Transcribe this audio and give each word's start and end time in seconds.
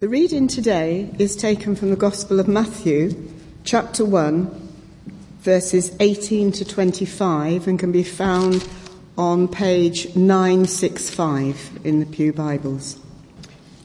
The 0.00 0.08
reading 0.08 0.46
today 0.46 1.10
is 1.18 1.34
taken 1.34 1.74
from 1.74 1.90
the 1.90 1.96
Gospel 1.96 2.38
of 2.38 2.46
Matthew, 2.46 3.20
chapter 3.64 4.04
1, 4.04 4.46
verses 5.40 5.90
18 5.98 6.52
to 6.52 6.64
25, 6.64 7.66
and 7.66 7.80
can 7.80 7.90
be 7.90 8.04
found 8.04 8.64
on 9.16 9.48
page 9.48 10.14
965 10.14 11.80
in 11.82 11.98
the 11.98 12.06
Pew 12.06 12.32
Bibles. 12.32 13.00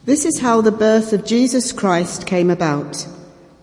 This 0.05 0.23
is 0.23 0.39
how 0.39 0.62
the 0.62 0.71
birth 0.71 1.13
of 1.13 1.26
Jesus 1.26 1.71
Christ 1.71 2.27
came 2.27 2.52
about. 2.52 3.07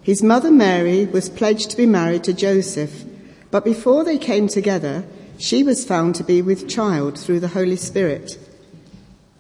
His 0.03 0.21
mother 0.21 0.51
Mary 0.51 1.07
was 1.07 1.29
pledged 1.29 1.71
to 1.71 1.77
be 1.77 1.87
married 1.87 2.25
to 2.25 2.35
Joseph, 2.35 3.05
but 3.53 3.65
before 3.65 4.03
they 4.03 4.19
came 4.19 4.49
together, 4.49 5.05
she 5.39 5.63
was 5.63 5.85
found 5.85 6.17
to 6.17 6.25
be 6.25 6.43
with 6.43 6.69
child 6.69 7.17
through 7.17 7.39
the 7.39 7.47
Holy 7.47 7.77
Spirit. 7.77 8.39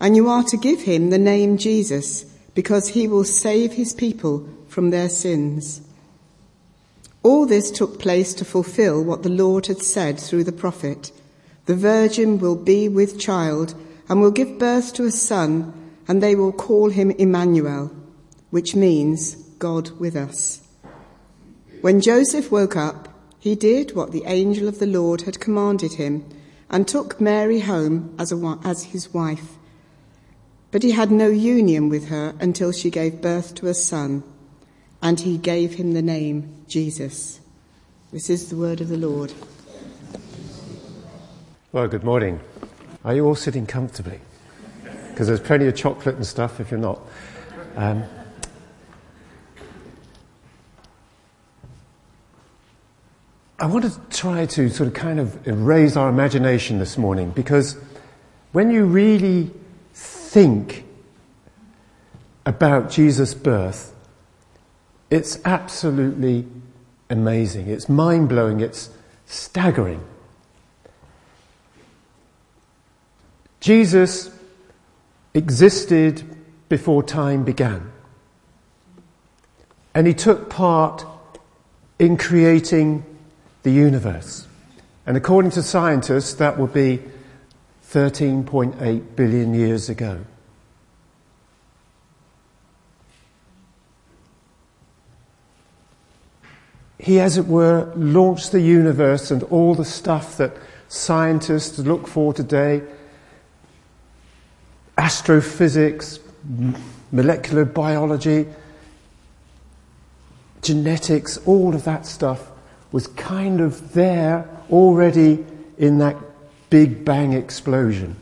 and 0.00 0.16
you 0.16 0.28
are 0.28 0.44
to 0.44 0.56
give 0.56 0.82
him 0.82 1.10
the 1.10 1.18
name 1.18 1.58
Jesus, 1.58 2.24
because 2.54 2.88
he 2.88 3.06
will 3.08 3.24
save 3.24 3.72
his 3.72 3.92
people 3.92 4.48
from 4.68 4.90
their 4.90 5.08
sins. 5.08 5.80
All 7.22 7.46
this 7.46 7.70
took 7.70 7.98
place 7.98 8.34
to 8.34 8.44
fulfill 8.44 9.02
what 9.02 9.22
the 9.22 9.28
Lord 9.28 9.66
had 9.66 9.82
said 9.82 10.20
through 10.20 10.44
the 10.44 10.52
prophet. 10.52 11.10
The 11.64 11.74
virgin 11.74 12.38
will 12.38 12.54
be 12.54 12.88
with 12.88 13.18
child 13.18 13.74
and 14.08 14.20
will 14.20 14.30
give 14.30 14.58
birth 14.58 14.94
to 14.94 15.04
a 15.04 15.10
son, 15.10 15.72
and 16.06 16.22
they 16.22 16.36
will 16.36 16.52
call 16.52 16.90
him 16.90 17.10
Emmanuel, 17.10 17.90
which 18.50 18.76
means 18.76 19.34
God 19.58 19.90
with 19.98 20.14
us. 20.14 20.60
When 21.80 22.00
Joseph 22.00 22.52
woke 22.52 22.76
up, 22.76 23.08
he 23.40 23.54
did 23.54 23.94
what 23.94 24.12
the 24.12 24.24
angel 24.26 24.68
of 24.68 24.78
the 24.78 24.86
Lord 24.86 25.22
had 25.22 25.40
commanded 25.40 25.94
him 25.94 26.24
and 26.70 26.86
took 26.86 27.20
Mary 27.20 27.60
home 27.60 28.14
as, 28.18 28.32
a, 28.32 28.58
as 28.64 28.84
his 28.84 29.12
wife. 29.12 29.55
But 30.76 30.82
he 30.82 30.90
had 30.90 31.10
no 31.10 31.28
union 31.28 31.88
with 31.88 32.08
her 32.08 32.34
until 32.38 32.70
she 32.70 32.90
gave 32.90 33.22
birth 33.22 33.54
to 33.54 33.66
a 33.68 33.72
son, 33.72 34.22
and 35.00 35.18
he 35.18 35.38
gave 35.38 35.72
him 35.72 35.94
the 35.94 36.02
name 36.02 36.66
Jesus. 36.68 37.40
This 38.12 38.28
is 38.28 38.50
the 38.50 38.56
word 38.56 38.82
of 38.82 38.88
the 38.88 38.98
Lord. 38.98 39.32
Well, 41.72 41.88
good 41.88 42.04
morning. 42.04 42.40
Are 43.06 43.14
you 43.14 43.24
all 43.24 43.34
sitting 43.34 43.64
comfortably? 43.64 44.20
Because 45.08 45.28
there's 45.28 45.40
plenty 45.40 45.66
of 45.66 45.74
chocolate 45.74 46.16
and 46.16 46.26
stuff 46.26 46.60
if 46.60 46.70
you're 46.70 46.78
not. 46.78 47.00
Um, 47.76 48.04
I 53.58 53.64
want 53.64 53.86
to 53.86 53.98
try 54.10 54.44
to 54.44 54.68
sort 54.68 54.88
of 54.88 54.92
kind 54.92 55.20
of 55.20 55.46
raise 55.46 55.96
our 55.96 56.10
imagination 56.10 56.78
this 56.78 56.98
morning 56.98 57.30
because 57.30 57.78
when 58.52 58.70
you 58.70 58.84
really 58.84 59.50
think 60.36 60.84
about 62.44 62.90
Jesus' 62.90 63.32
birth, 63.32 63.94
it's 65.08 65.38
absolutely 65.46 66.46
amazing. 67.08 67.68
It's 67.68 67.88
mind 67.88 68.28
blowing. 68.28 68.60
It's 68.60 68.90
staggering. 69.24 70.04
Jesus 73.60 74.30
existed 75.32 76.22
before 76.68 77.02
time 77.02 77.42
began. 77.42 77.90
And 79.94 80.06
he 80.06 80.12
took 80.12 80.50
part 80.50 81.06
in 81.98 82.18
creating 82.18 83.06
the 83.62 83.70
universe. 83.70 84.46
And 85.06 85.16
according 85.16 85.52
to 85.52 85.62
scientists, 85.62 86.34
that 86.34 86.58
would 86.58 86.74
be 86.74 87.00
13.8 87.90 89.16
billion 89.16 89.54
years 89.54 89.88
ago. 89.88 90.24
He, 96.98 97.20
as 97.20 97.36
it 97.36 97.46
were, 97.46 97.92
launched 97.94 98.52
the 98.52 98.60
universe 98.60 99.30
and 99.30 99.42
all 99.44 99.74
the 99.74 99.84
stuff 99.84 100.36
that 100.38 100.56
scientists 100.88 101.78
look 101.78 102.08
for 102.08 102.32
today 102.32 102.82
astrophysics, 104.98 106.18
molecular 107.12 107.64
biology, 107.64 108.46
genetics, 110.62 111.38
all 111.46 111.74
of 111.74 111.84
that 111.84 112.06
stuff 112.06 112.50
was 112.92 113.06
kind 113.08 113.60
of 113.60 113.92
there 113.92 114.48
already 114.70 115.44
in 115.78 115.98
that 115.98 116.16
Big 116.70 117.04
Bang 117.04 117.32
explosion 117.32 118.16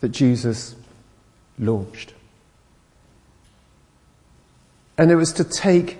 that 0.00 0.10
Jesus 0.10 0.74
launched. 1.58 2.14
And 4.96 5.10
it 5.10 5.16
was 5.16 5.32
to 5.34 5.44
take 5.44 5.98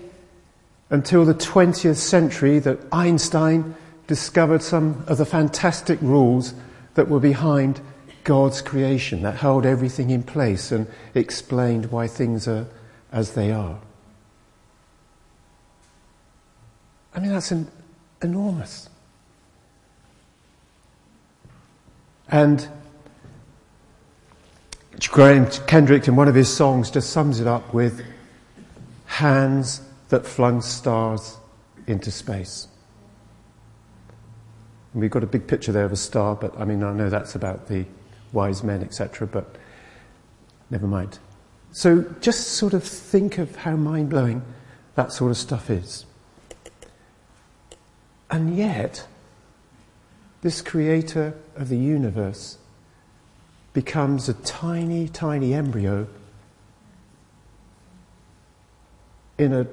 until 0.89 1.25
the 1.25 1.33
20th 1.33 1.95
century 1.95 2.59
that 2.59 2.79
Einstein 2.91 3.75
discovered 4.07 4.61
some 4.61 5.03
of 5.07 5.17
the 5.17 5.25
fantastic 5.25 5.99
rules 6.01 6.53
that 6.95 7.07
were 7.07 7.19
behind 7.19 7.79
God's 8.23 8.61
creation, 8.61 9.23
that 9.23 9.37
held 9.37 9.65
everything 9.65 10.09
in 10.09 10.23
place 10.23 10.71
and 10.71 10.87
explained 11.15 11.91
why 11.91 12.07
things 12.07 12.47
are 12.47 12.67
as 13.11 13.33
they 13.33 13.51
are. 13.51 13.79
I 17.13 17.19
mean, 17.19 17.31
that's 17.31 17.51
an, 17.51 17.69
enormous. 18.21 18.89
And 22.31 22.67
Graham 25.09 25.47
Kendrick, 25.67 26.07
in 26.07 26.15
one 26.15 26.29
of 26.29 26.35
his 26.35 26.51
songs, 26.51 26.89
just 26.89 27.09
sums 27.09 27.39
it 27.39 27.47
up 27.47 27.73
with 27.73 28.01
hands 29.05 29.81
that 30.09 30.25
flung 30.25 30.61
stars 30.61 31.37
into 31.87 32.09
space. 32.11 32.67
And 34.93 35.01
we've 35.01 35.11
got 35.11 35.23
a 35.23 35.27
big 35.27 35.47
picture 35.47 35.71
there 35.71 35.85
of 35.85 35.91
a 35.91 35.97
star, 35.97 36.35
but 36.35 36.57
I 36.57 36.65
mean, 36.65 36.83
I 36.83 36.93
know 36.93 37.09
that's 37.09 37.35
about 37.35 37.67
the 37.67 37.85
wise 38.31 38.63
men, 38.63 38.81
etc., 38.81 39.27
but 39.27 39.57
never 40.69 40.87
mind. 40.87 41.19
So 41.73 42.03
just 42.21 42.49
sort 42.49 42.73
of 42.73 42.83
think 42.83 43.37
of 43.37 43.55
how 43.57 43.75
mind 43.75 44.09
blowing 44.09 44.41
that 44.95 45.11
sort 45.11 45.31
of 45.31 45.37
stuff 45.37 45.69
is. 45.69 46.05
And 48.29 48.57
yet, 48.57 49.05
this 50.41 50.61
creator 50.61 51.35
of 51.55 51.69
the 51.69 51.77
universe 51.77 52.57
becomes 53.73 54.27
a 54.27 54.33
tiny, 54.33 55.07
tiny 55.07 55.53
embryo 55.53 56.07
in 59.37 59.53
a 59.53 59.67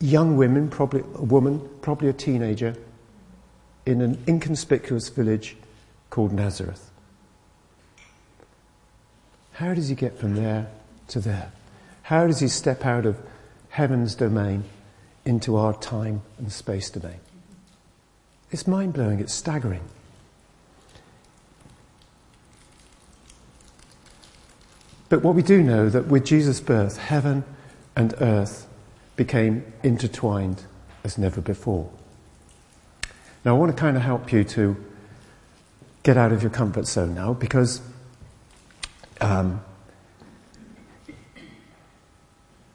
young 0.00 0.36
woman, 0.36 0.68
probably 0.68 1.00
a 1.14 1.22
woman, 1.22 1.68
probably 1.80 2.08
a 2.08 2.12
teenager, 2.12 2.76
in 3.86 4.00
an 4.00 4.22
inconspicuous 4.26 5.08
village 5.08 5.56
called 6.10 6.32
Nazareth. 6.32 6.90
How 9.52 9.74
does 9.74 9.88
he 9.88 9.94
get 9.94 10.18
from 10.18 10.34
there 10.34 10.68
to 11.08 11.20
there? 11.20 11.52
How 12.02 12.26
does 12.26 12.40
he 12.40 12.48
step 12.48 12.84
out 12.84 13.06
of 13.06 13.18
heaven's 13.70 14.14
domain 14.14 14.64
into 15.24 15.56
our 15.56 15.72
time 15.74 16.22
and 16.38 16.52
space 16.52 16.90
domain? 16.90 17.20
It's 18.54 18.68
mind 18.68 18.92
blowing, 18.92 19.18
it's 19.18 19.34
staggering. 19.34 19.80
But 25.08 25.24
what 25.24 25.34
we 25.34 25.42
do 25.42 25.60
know 25.60 25.88
that 25.88 26.06
with 26.06 26.24
Jesus' 26.24 26.60
birth, 26.60 26.96
heaven 26.98 27.42
and 27.96 28.14
earth 28.20 28.68
became 29.16 29.64
intertwined 29.82 30.62
as 31.02 31.18
never 31.18 31.40
before. 31.40 31.90
Now, 33.44 33.56
I 33.56 33.58
want 33.58 33.74
to 33.74 33.76
kind 33.76 33.96
of 33.96 34.04
help 34.04 34.32
you 34.32 34.44
to 34.44 34.76
get 36.04 36.16
out 36.16 36.30
of 36.30 36.40
your 36.40 36.52
comfort 36.52 36.86
zone 36.86 37.12
now 37.12 37.32
because 37.34 37.80
um, 39.20 39.60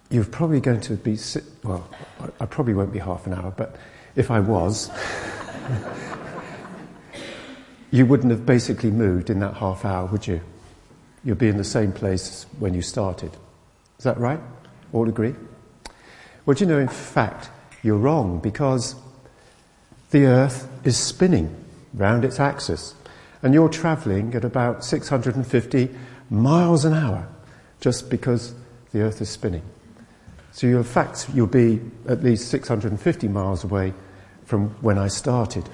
you're 0.09 0.25
probably 0.25 0.59
going 0.59 0.81
to 0.81 0.95
be, 0.95 1.17
well, 1.63 1.89
I 2.41 2.45
probably 2.47 2.73
won't 2.73 2.91
be 2.91 2.99
half 2.99 3.25
an 3.25 3.33
hour, 3.33 3.53
but 3.55 3.77
if 4.17 4.29
I 4.29 4.41
was, 4.41 4.91
you 7.91 8.05
wouldn't 8.05 8.31
have 8.31 8.45
basically 8.45 8.91
moved 8.91 9.29
in 9.29 9.39
that 9.39 9.55
half 9.55 9.85
hour, 9.85 10.05
would 10.07 10.27
you? 10.27 10.41
You'd 11.23 11.37
be 11.37 11.49
in 11.49 11.57
the 11.57 11.63
same 11.63 11.91
place 11.91 12.45
when 12.59 12.73
you 12.73 12.81
started. 12.81 13.31
Is 13.97 14.03
that 14.03 14.17
right? 14.17 14.39
All 14.93 15.09
agree? 15.09 15.35
Well, 16.45 16.55
do 16.55 16.63
you 16.63 16.69
know, 16.69 16.79
in 16.79 16.87
fact, 16.87 17.49
you're 17.83 17.97
wrong 17.97 18.39
because 18.39 18.95
the 20.11 20.25
Earth 20.25 20.69
is 20.83 20.97
spinning 20.97 21.55
round 21.93 22.25
its 22.25 22.39
axis 22.39 22.95
and 23.43 23.53
you're 23.53 23.69
traveling 23.69 24.33
at 24.35 24.43
about 24.43 24.83
650 24.83 25.89
miles 26.29 26.85
an 26.85 26.93
hour 26.93 27.27
just 27.79 28.09
because 28.09 28.53
the 28.91 29.01
Earth 29.01 29.21
is 29.21 29.29
spinning. 29.29 29.63
So, 30.51 30.67
in 30.67 30.83
fact, 30.83 31.27
you'll 31.33 31.47
be 31.47 31.79
at 32.07 32.23
least 32.23 32.49
650 32.49 33.27
miles 33.27 33.63
away 33.63 33.93
from 34.49 34.71
when 34.81 34.97
I 34.97 35.07
started. 35.09 35.69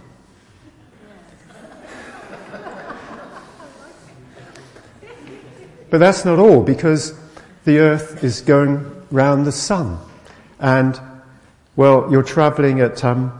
But 5.89 5.99
that's 5.99 6.25
not 6.25 6.39
all, 6.39 6.61
because 6.61 7.17
the 7.63 7.79
Earth 7.79 8.21
is 8.21 8.41
going 8.41 8.85
round 9.11 9.47
the 9.47 9.53
Sun. 9.53 9.97
And, 10.59 10.99
well, 11.77 12.11
you're 12.11 12.21
traveling 12.21 12.81
at 12.81 13.01
um, 13.05 13.31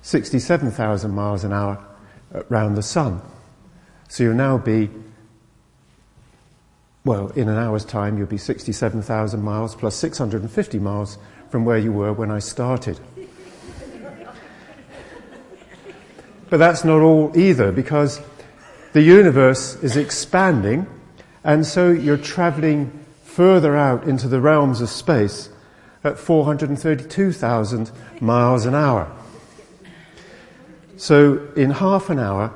67,000 0.00 1.10
miles 1.10 1.44
an 1.44 1.52
hour 1.52 1.84
round 2.48 2.78
the 2.78 2.82
Sun. 2.82 3.20
So 4.08 4.24
you'll 4.24 4.32
now 4.32 4.56
be, 4.56 4.88
well, 7.04 7.28
in 7.32 7.50
an 7.50 7.58
hour's 7.58 7.84
time, 7.84 8.16
you'll 8.16 8.26
be 8.26 8.38
67,000 8.38 9.42
miles 9.42 9.74
plus 9.74 9.96
650 9.96 10.78
miles 10.78 11.18
from 11.50 11.66
where 11.66 11.76
you 11.76 11.92
were 11.92 12.14
when 12.14 12.30
I 12.30 12.38
started. 12.38 12.98
But 16.52 16.58
that's 16.58 16.84
not 16.84 17.00
all 17.00 17.32
either, 17.34 17.72
because 17.72 18.20
the 18.92 19.00
universe 19.00 19.74
is 19.76 19.96
expanding 19.96 20.86
and 21.44 21.64
so 21.64 21.90
you're 21.90 22.18
traveling 22.18 23.06
further 23.24 23.74
out 23.74 24.04
into 24.04 24.28
the 24.28 24.38
realms 24.38 24.82
of 24.82 24.90
space 24.90 25.48
at 26.04 26.18
432,000 26.18 27.90
miles 28.20 28.66
an 28.66 28.74
hour. 28.74 29.10
So 30.98 31.48
in 31.56 31.70
half 31.70 32.10
an 32.10 32.18
hour, 32.18 32.52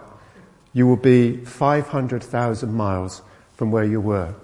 you 0.74 0.86
will 0.86 0.96
be 0.96 1.38
500,000 1.46 2.74
miles 2.74 3.22
from 3.54 3.70
where 3.70 3.84
you 3.84 4.02
were. 4.02 4.34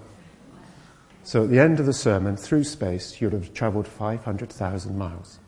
So 1.25 1.45
at 1.45 1.51
the 1.51 1.59
end 1.61 1.79
of 1.79 1.85
the 1.85 1.93
sermon, 1.93 2.39
through 2.39 2.65
space, 2.65 3.21
you'd 3.21 3.35
have 3.35 3.53
traveled 3.53 3.87
500,000 3.87 4.97
miles. 4.97 5.41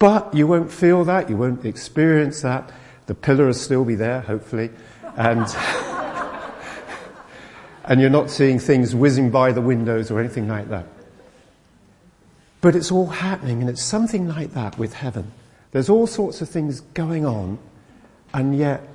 But 0.00 0.34
you 0.34 0.48
won't 0.48 0.72
feel 0.72 1.04
that, 1.04 1.30
you 1.30 1.36
won't 1.36 1.64
experience 1.64 2.42
that. 2.42 2.72
The 3.06 3.14
pillar 3.14 3.46
will 3.46 3.54
still 3.54 3.84
be 3.84 3.94
there, 3.94 4.22
hopefully. 4.22 4.70
And. 5.16 5.46
and 7.84 8.00
you're 8.00 8.08
not 8.08 8.30
seeing 8.30 8.60
things 8.60 8.94
whizzing 8.94 9.30
by 9.30 9.50
the 9.50 9.60
windows 9.60 10.10
or 10.10 10.20
anything 10.20 10.46
like 10.46 10.68
that. 10.68 10.86
But 12.60 12.76
it's 12.76 12.92
all 12.92 13.06
happening, 13.06 13.60
and 13.60 13.68
it's 13.68 13.82
something 13.82 14.28
like 14.28 14.52
that 14.54 14.78
with 14.78 14.92
heaven. 14.94 15.32
There's 15.72 15.88
all 15.88 16.06
sorts 16.06 16.40
of 16.40 16.48
things 16.48 16.80
going 16.94 17.26
on, 17.26 17.58
and 18.32 18.56
yet 18.56 18.86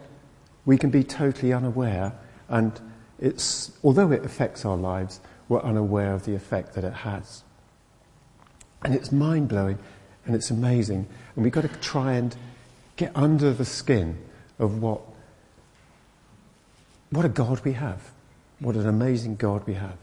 we 0.65 0.77
can 0.77 0.91
be 0.91 1.03
totally 1.03 1.51
unaware, 1.51 2.13
and 2.47 2.79
it's, 3.19 3.71
although 3.83 4.11
it 4.11 4.23
affects 4.23 4.63
our 4.63 4.77
lives, 4.77 5.19
we're 5.49 5.61
unaware 5.61 6.13
of 6.13 6.25
the 6.25 6.33
effect 6.35 6.73
that 6.75 6.83
it 6.83 6.93
has. 6.93 7.43
And 8.83 8.95
it's 8.95 9.11
mind 9.11 9.47
blowing, 9.47 9.77
and 10.25 10.35
it's 10.35 10.49
amazing, 10.49 11.07
and 11.35 11.43
we've 11.43 11.53
got 11.53 11.61
to 11.61 11.79
try 11.79 12.13
and 12.13 12.35
get 12.95 13.11
under 13.15 13.53
the 13.53 13.65
skin 13.65 14.17
of 14.59 14.81
what, 14.81 15.01
what 17.09 17.25
a 17.25 17.29
God 17.29 17.61
we 17.63 17.73
have. 17.73 18.11
What 18.59 18.75
an 18.75 18.87
amazing 18.87 19.35
God 19.35 19.67
we 19.67 19.73
have. 19.73 19.97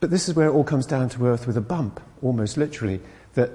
But 0.00 0.10
this 0.10 0.28
is 0.28 0.34
where 0.34 0.46
it 0.46 0.52
all 0.52 0.64
comes 0.64 0.86
down 0.86 1.08
to 1.10 1.26
earth 1.26 1.46
with 1.46 1.56
a 1.56 1.62
bump, 1.62 2.00
almost 2.22 2.56
literally, 2.56 3.00
that 3.34 3.50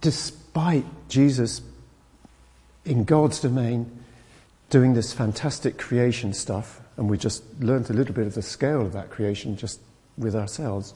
despite 0.00 0.84
Jesus 1.08 1.62
in 2.84 3.04
God's 3.04 3.40
domain 3.40 4.02
doing 4.70 4.94
this 4.94 5.12
fantastic 5.12 5.78
creation 5.78 6.32
stuff, 6.32 6.80
and 6.96 7.08
we 7.08 7.16
just 7.16 7.44
learned 7.60 7.88
a 7.90 7.92
little 7.92 8.14
bit 8.14 8.26
of 8.26 8.34
the 8.34 8.42
scale 8.42 8.80
of 8.80 8.92
that 8.94 9.10
creation 9.10 9.56
just 9.56 9.80
with 10.18 10.34
ourselves. 10.34 10.94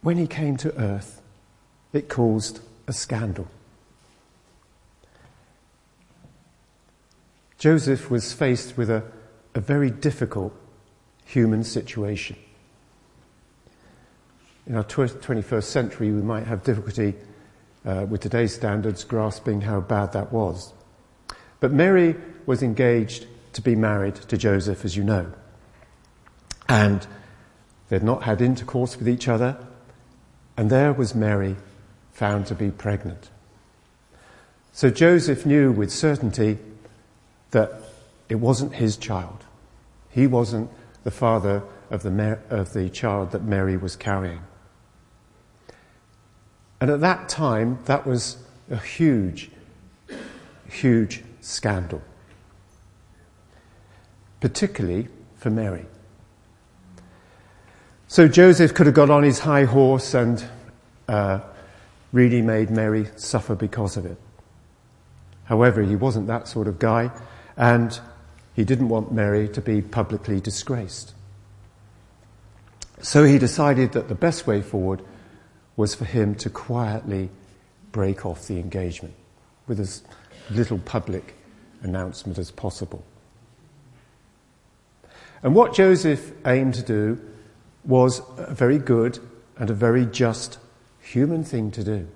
When 0.00 0.16
he 0.16 0.26
came 0.26 0.56
to 0.58 0.74
earth, 0.78 1.20
it 1.92 2.08
caused 2.08 2.60
a 2.86 2.92
scandal. 2.92 3.48
Joseph 7.58 8.08
was 8.08 8.32
faced 8.32 8.76
with 8.76 8.88
a, 8.88 9.02
a 9.54 9.60
very 9.60 9.90
difficult 9.90 10.54
human 11.24 11.64
situation. 11.64 12.36
In 14.66 14.76
our 14.76 14.84
21st 14.84 15.64
century, 15.64 16.12
we 16.12 16.22
might 16.22 16.46
have 16.46 16.62
difficulty 16.62 17.14
uh, 17.84 18.06
with 18.08 18.20
today's 18.20 18.54
standards 18.54 19.02
grasping 19.02 19.62
how 19.62 19.80
bad 19.80 20.12
that 20.12 20.32
was. 20.32 20.72
But 21.58 21.72
Mary 21.72 22.14
was 22.46 22.62
engaged 22.62 23.26
to 23.54 23.62
be 23.62 23.74
married 23.74 24.14
to 24.14 24.36
Joseph, 24.36 24.84
as 24.84 24.96
you 24.96 25.02
know. 25.02 25.32
And 26.68 27.06
they'd 27.88 28.02
not 28.02 28.24
had 28.24 28.40
intercourse 28.40 28.98
with 28.98 29.08
each 29.08 29.28
other, 29.28 29.56
and 30.56 30.70
there 30.70 30.92
was 30.92 31.14
Mary 31.14 31.56
found 32.12 32.46
to 32.46 32.54
be 32.54 32.70
pregnant. 32.70 33.30
So 34.72 34.90
Joseph 34.90 35.46
knew 35.46 35.72
with 35.72 35.90
certainty 35.90 36.58
that 37.50 37.72
it 38.28 38.36
wasn't 38.36 38.74
his 38.74 38.96
child. 38.96 39.44
He 40.10 40.26
wasn't 40.26 40.70
the 41.04 41.10
father 41.10 41.62
of 41.90 42.02
the, 42.02 42.38
of 42.50 42.72
the 42.72 42.88
child 42.90 43.30
that 43.32 43.42
Mary 43.42 43.76
was 43.76 43.96
carrying. 43.96 44.40
And 46.80 46.90
at 46.90 47.00
that 47.00 47.28
time, 47.28 47.78
that 47.86 48.06
was 48.06 48.36
a 48.70 48.76
huge, 48.76 49.50
huge 50.68 51.24
scandal. 51.40 52.02
Particularly 54.40 55.08
for 55.36 55.50
Mary. 55.50 55.86
So 58.10 58.26
Joseph 58.26 58.72
could 58.72 58.86
have 58.86 58.94
got 58.94 59.10
on 59.10 59.22
his 59.22 59.38
high 59.38 59.64
horse 59.64 60.14
and 60.14 60.42
uh, 61.08 61.40
really 62.10 62.40
made 62.40 62.70
Mary 62.70 63.06
suffer 63.16 63.54
because 63.54 63.98
of 63.98 64.06
it. 64.06 64.16
However, 65.44 65.82
he 65.82 65.94
wasn't 65.94 66.26
that 66.28 66.48
sort 66.48 66.68
of 66.68 66.78
guy 66.78 67.10
and 67.58 68.00
he 68.56 68.64
didn't 68.64 68.88
want 68.88 69.12
Mary 69.12 69.46
to 69.50 69.60
be 69.60 69.82
publicly 69.82 70.40
disgraced. 70.40 71.12
So 73.02 73.24
he 73.24 73.38
decided 73.38 73.92
that 73.92 74.08
the 74.08 74.14
best 74.14 74.46
way 74.46 74.62
forward 74.62 75.02
was 75.76 75.94
for 75.94 76.06
him 76.06 76.34
to 76.36 76.48
quietly 76.48 77.28
break 77.92 78.24
off 78.24 78.46
the 78.46 78.58
engagement 78.58 79.14
with 79.66 79.78
as 79.78 80.02
little 80.50 80.78
public 80.78 81.34
announcement 81.82 82.38
as 82.38 82.50
possible. 82.50 83.04
And 85.42 85.54
what 85.54 85.74
Joseph 85.74 86.32
aimed 86.46 86.72
to 86.74 86.82
do 86.82 87.20
was 87.88 88.22
a 88.36 88.54
very 88.54 88.78
good 88.78 89.18
and 89.58 89.68
a 89.68 89.74
very 89.74 90.06
just 90.06 90.58
human 91.00 91.42
thing 91.42 91.72
to 91.72 91.82
do. 91.82 92.06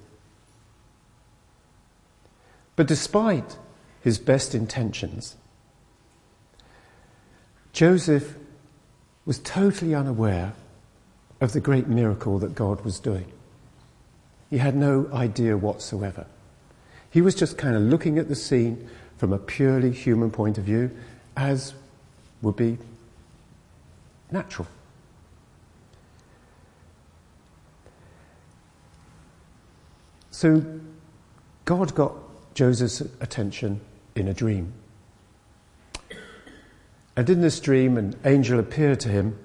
But 2.76 2.86
despite 2.86 3.56
his 4.02 4.18
best 4.18 4.54
intentions. 4.54 5.36
Joseph 7.72 8.34
was 9.24 9.38
totally 9.38 9.94
unaware 9.94 10.52
of 11.40 11.52
the 11.52 11.60
great 11.60 11.86
miracle 11.88 12.38
that 12.40 12.54
God 12.54 12.84
was 12.84 12.98
doing. 12.98 13.30
He 14.50 14.58
had 14.58 14.76
no 14.76 15.08
idea 15.12 15.56
whatsoever. 15.56 16.26
He 17.10 17.22
was 17.22 17.34
just 17.34 17.56
kind 17.56 17.76
of 17.76 17.82
looking 17.82 18.18
at 18.18 18.28
the 18.28 18.34
scene 18.34 18.88
from 19.16 19.32
a 19.32 19.38
purely 19.38 19.92
human 19.92 20.30
point 20.30 20.58
of 20.58 20.64
view, 20.64 20.90
as 21.36 21.74
would 22.42 22.56
be 22.56 22.78
natural. 24.30 24.66
So 30.42 30.60
God 31.66 31.94
got 31.94 32.16
Joseph's 32.54 33.00
attention 33.20 33.80
in 34.16 34.26
a 34.26 34.34
dream. 34.34 34.72
And 37.14 37.30
in 37.30 37.40
this 37.42 37.60
dream, 37.60 37.96
an 37.96 38.18
angel 38.24 38.58
appeared 38.58 38.98
to 39.02 39.08
him 39.08 39.38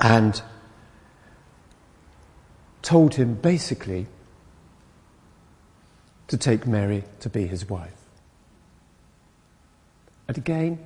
and 0.00 0.42
told 2.82 3.14
him 3.14 3.34
basically 3.34 4.08
to 6.26 6.36
take 6.36 6.66
Mary 6.66 7.04
to 7.20 7.30
be 7.30 7.46
his 7.46 7.68
wife. 7.68 7.94
And 10.26 10.36
again, 10.36 10.80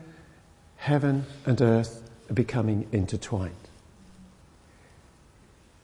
heaven 0.76 1.24
and 1.46 1.58
earth 1.62 2.02
are 2.28 2.34
becoming 2.34 2.86
intertwined. 2.92 3.54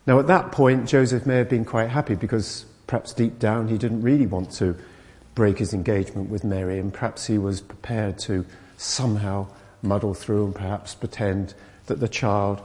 Now, 0.07 0.19
at 0.19 0.27
that 0.27 0.53
point, 0.53 0.87
Joseph 0.87 1.25
may 1.25 1.37
have 1.37 1.49
been 1.49 1.65
quite 1.65 1.89
happy 1.89 2.15
because 2.15 2.67
perhaps 2.95 3.13
deep 3.13 3.41
down 3.41 3.67
he 3.67 3.77
didn't 3.77 4.03
really 4.03 4.25
want 4.25 4.53
to 4.53 4.77
break 5.35 5.59
his 5.59 5.75
engagement 5.75 6.31
with 6.31 6.45
Mary, 6.45 6.79
and 6.79 6.95
perhaps 6.95 7.27
he 7.27 7.37
was 7.37 7.61
prepared 7.61 8.17
to 8.17 8.47
somehow 8.77 9.45
muddle 9.83 10.15
through 10.15 10.45
and 10.45 10.55
perhaps 10.55 10.95
pretend 10.95 11.55
that 11.87 11.99
the 11.99 12.07
child, 12.07 12.63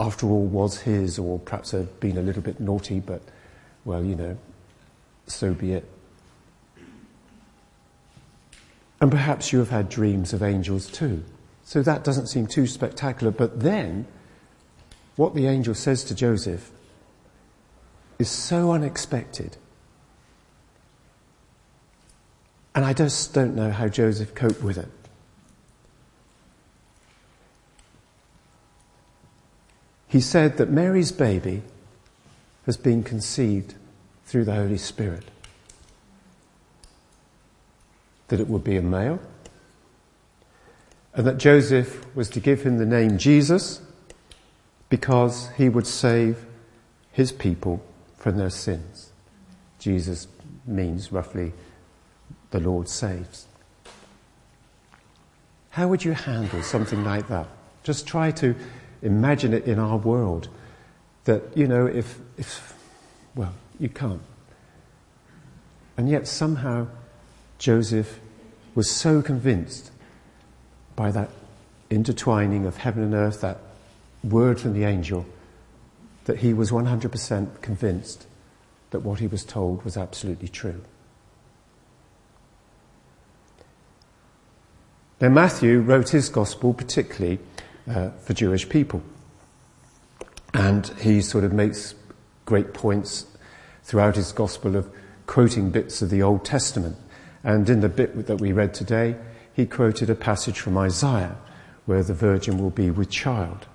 after 0.00 0.26
all, 0.26 0.46
was 0.46 0.80
his, 0.80 1.18
or 1.18 1.38
perhaps 1.38 1.72
had 1.72 2.00
been 2.00 2.16
a 2.16 2.22
little 2.22 2.40
bit 2.40 2.58
naughty, 2.58 2.98
but, 2.98 3.20
well, 3.84 4.02
you 4.02 4.14
know, 4.14 4.38
so 5.26 5.52
be 5.52 5.74
it. 5.74 5.84
And 9.02 9.10
perhaps 9.10 9.52
you 9.52 9.58
have 9.58 9.68
had 9.68 9.90
dreams 9.90 10.32
of 10.32 10.42
angels 10.42 10.90
too. 10.90 11.22
So 11.64 11.82
that 11.82 12.04
doesn't 12.04 12.28
seem 12.28 12.46
too 12.46 12.66
spectacular. 12.66 13.30
But 13.30 13.60
then, 13.60 14.06
what 15.16 15.34
the 15.34 15.46
angel 15.46 15.74
says 15.74 16.04
to 16.04 16.14
Joseph 16.14 16.70
is 18.18 18.28
so 18.28 18.72
unexpected. 18.72 19.56
And 22.74 22.84
I 22.84 22.92
just 22.92 23.32
don't 23.32 23.54
know 23.54 23.70
how 23.70 23.88
Joseph 23.88 24.34
coped 24.34 24.62
with 24.62 24.78
it. 24.78 24.88
He 30.08 30.20
said 30.20 30.56
that 30.56 30.70
Mary's 30.70 31.12
baby 31.12 31.62
has 32.66 32.76
been 32.76 33.02
conceived 33.02 33.74
through 34.24 34.44
the 34.44 34.54
Holy 34.54 34.78
Spirit. 34.78 35.24
That 38.28 38.40
it 38.40 38.48
would 38.48 38.64
be 38.64 38.76
a 38.76 38.82
male, 38.82 39.20
and 41.14 41.26
that 41.26 41.38
Joseph 41.38 42.14
was 42.14 42.28
to 42.30 42.40
give 42.40 42.62
him 42.62 42.78
the 42.78 42.86
name 42.86 43.18
Jesus 43.18 43.80
because 44.88 45.50
he 45.56 45.68
would 45.68 45.86
save 45.86 46.46
his 47.12 47.32
people 47.32 47.82
from 48.28 48.36
their 48.36 48.50
sins. 48.50 49.10
Jesus 49.78 50.28
means 50.66 51.10
roughly 51.10 51.54
the 52.50 52.60
Lord 52.60 52.86
saves. 52.86 53.46
How 55.70 55.88
would 55.88 56.04
you 56.04 56.12
handle 56.12 56.62
something 56.62 57.04
like 57.04 57.28
that? 57.28 57.48
Just 57.84 58.06
try 58.06 58.30
to 58.32 58.54
imagine 59.00 59.54
it 59.54 59.64
in 59.64 59.78
our 59.78 59.96
world. 59.96 60.50
That, 61.24 61.42
you 61.56 61.66
know, 61.66 61.86
if, 61.86 62.18
if 62.36 62.74
well, 63.34 63.54
you 63.80 63.88
can't. 63.88 64.20
And 65.96 66.10
yet 66.10 66.28
somehow 66.28 66.88
Joseph 67.56 68.20
was 68.74 68.90
so 68.90 69.22
convinced 69.22 69.90
by 70.96 71.12
that 71.12 71.30
intertwining 71.88 72.66
of 72.66 72.76
heaven 72.76 73.04
and 73.04 73.14
earth, 73.14 73.40
that 73.40 73.56
word 74.22 74.60
from 74.60 74.74
the 74.74 74.84
angel, 74.84 75.24
that 76.28 76.40
he 76.40 76.52
was 76.52 76.70
100% 76.70 77.62
convinced 77.62 78.26
that 78.90 79.00
what 79.00 79.18
he 79.18 79.26
was 79.26 79.46
told 79.46 79.82
was 79.82 79.96
absolutely 79.96 80.46
true. 80.46 80.82
Now, 85.22 85.30
Matthew 85.30 85.80
wrote 85.80 86.10
his 86.10 86.28
gospel 86.28 86.74
particularly 86.74 87.38
uh, 87.88 88.10
for 88.10 88.34
Jewish 88.34 88.68
people. 88.68 89.02
And 90.52 90.86
he 91.00 91.22
sort 91.22 91.44
of 91.44 91.54
makes 91.54 91.94
great 92.44 92.74
points 92.74 93.26
throughout 93.82 94.16
his 94.16 94.30
gospel 94.30 94.76
of 94.76 94.86
quoting 95.26 95.70
bits 95.70 96.02
of 96.02 96.10
the 96.10 96.22
Old 96.22 96.44
Testament. 96.44 96.96
And 97.42 97.70
in 97.70 97.80
the 97.80 97.88
bit 97.88 98.26
that 98.26 98.38
we 98.38 98.52
read 98.52 98.74
today, 98.74 99.16
he 99.54 99.64
quoted 99.64 100.10
a 100.10 100.14
passage 100.14 100.60
from 100.60 100.76
Isaiah 100.76 101.38
where 101.86 102.02
the 102.02 102.12
virgin 102.12 102.58
will 102.58 102.68
be 102.68 102.90
with 102.90 103.08
child. 103.08 103.66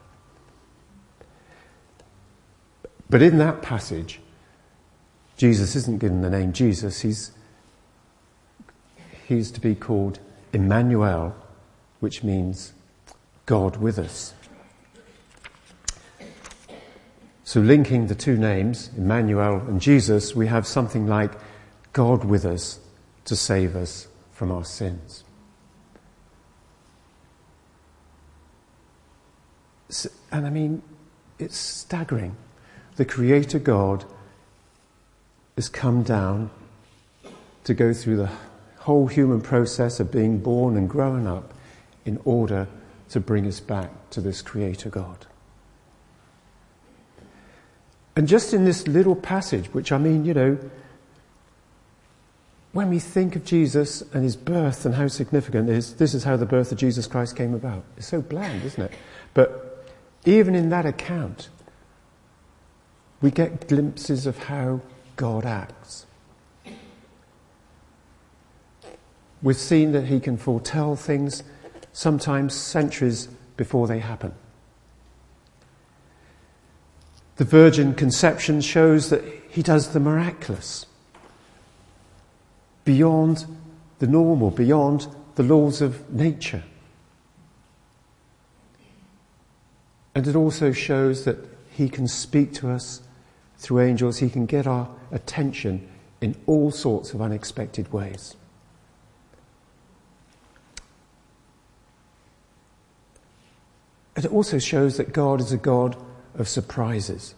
But 3.10 3.22
in 3.22 3.38
that 3.38 3.62
passage, 3.62 4.19
Jesus 5.38 5.75
isn't 5.75 6.00
given 6.00 6.22
the 6.22 6.29
name 6.29 6.53
Jesus, 6.53 7.01
he's, 7.01 7.31
he's 9.27 9.51
to 9.51 9.62
be 9.62 9.75
called 9.75 10.19
Emmanuel, 10.51 11.36
which 12.00 12.24
means 12.24 12.74
God 13.45 13.77
with 13.77 14.00
us. 14.00 14.33
So, 17.43 17.60
linking 17.60 18.07
the 18.07 18.15
two 18.15 18.38
names, 18.38 18.89
Emmanuel 18.95 19.57
and 19.67 19.81
Jesus, 19.81 20.33
we 20.33 20.48
have 20.48 20.65
something 20.65 21.07
like 21.07 21.31
God 21.91 22.24
with 22.24 22.45
us 22.45 22.79
to 23.25 23.36
save 23.36 23.75
us 23.75 24.07
from 24.31 24.51
our 24.51 24.63
sins. 24.63 25.24
And 30.31 30.48
I 30.48 30.50
mean, 30.50 30.81
it's 31.38 31.57
staggering. 31.57 32.36
The 32.95 33.05
Creator 33.05 33.59
God 33.59 34.05
has 35.55 35.69
come 35.69 36.03
down 36.03 36.50
to 37.63 37.73
go 37.73 37.93
through 37.93 38.17
the 38.17 38.29
whole 38.79 39.07
human 39.07 39.41
process 39.41 40.00
of 40.00 40.12
being 40.12 40.39
born 40.39 40.75
and 40.75 40.89
growing 40.89 41.27
up 41.27 41.53
in 42.05 42.19
order 42.25 42.67
to 43.09 43.19
bring 43.19 43.47
us 43.47 43.59
back 43.59 43.89
to 44.09 44.21
this 44.21 44.41
Creator 44.41 44.89
God. 44.89 45.25
And 48.15 48.27
just 48.27 48.53
in 48.53 48.65
this 48.65 48.88
little 48.88 49.15
passage, 49.15 49.73
which 49.73 49.91
I 49.91 49.97
mean, 49.97 50.25
you 50.25 50.33
know, 50.33 50.57
when 52.73 52.89
we 52.89 53.00
think 53.00 53.35
of 53.35 53.45
Jesus 53.45 54.01
and 54.13 54.23
his 54.23 54.35
birth 54.35 54.85
and 54.85 54.95
how 54.95 55.07
significant 55.07 55.69
it 55.69 55.77
is, 55.77 55.95
this 55.95 56.13
is 56.13 56.23
how 56.23 56.35
the 56.38 56.45
birth 56.45 56.71
of 56.71 56.77
Jesus 56.77 57.07
Christ 57.07 57.35
came 57.35 57.53
about. 57.53 57.83
It's 57.97 58.07
so 58.07 58.21
bland, 58.21 58.63
isn't 58.63 58.83
it? 58.83 58.91
But 59.33 59.88
even 60.25 60.55
in 60.55 60.69
that 60.69 60.85
account, 60.85 61.50
we 63.24 63.32
get 63.32 63.70
glimpses 63.70 64.27
of 64.27 64.38
how 64.38 64.82
God 65.15 65.46
acts. 65.46 66.06
We've 69.42 69.56
seen 69.56 69.94
that 69.94 70.08
he 70.08 70.20
can 70.20 70.36
foretell 70.36 70.98
things 70.98 71.42
sometimes 71.94 72.53
centuries 72.53 73.30
before 73.56 73.88
they 73.88 74.00
happen. 74.00 74.34
The 77.38 77.46
virgin 77.46 77.94
conception 77.94 78.60
shows 78.60 79.10
that 79.10 79.24
he 79.50 79.63
does 79.63 79.94
the 79.94 80.01
miraculous 80.01 80.86
beyond 82.84 83.46
the 84.00 84.08
normal, 84.08 84.51
beyond 84.51 85.08
the 85.36 85.44
laws 85.44 85.82
of 85.82 86.13
nature. 86.13 86.63
And 90.13 90.27
it 90.27 90.36
also 90.36 90.74
shows 90.74 91.24
that 91.24 91.38
he 91.72 91.88
can 91.88 92.10
speak 92.10 92.53
to 92.56 92.70
us 92.70 93.01
through 93.63 93.79
angels, 93.79 94.17
he 94.17 94.29
can 94.29 94.46
get 94.46 94.67
our 94.67 94.89
attention 95.13 95.89
in 96.20 96.36
all 96.48 96.70
sorts 96.70 97.13
of 97.13 97.22
unexpected 97.22 97.91
ways. 97.93 98.36
It 104.17 104.25
also 104.25 104.60
shows 104.60 104.98
that 104.98 105.13
God 105.13 105.39
is 105.39 105.53
a 105.53 105.58
God 105.58 105.96
of 106.36 106.50
surprises. 106.50 107.36